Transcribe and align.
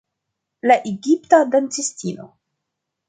La 0.71 0.77
egipta 0.91 1.43
dancistino. 1.57 2.25